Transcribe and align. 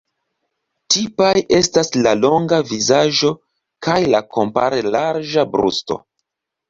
Tipaj 0.93 1.33
estas 1.57 1.91
la 2.07 2.13
longa 2.23 2.59
vizaĝo 2.71 3.31
kaj 3.89 3.99
la 4.15 4.23
kompare 4.39 4.81
larĝa 4.97 5.45
brusto. 5.55 6.01